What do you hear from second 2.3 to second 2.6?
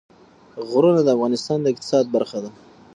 ده.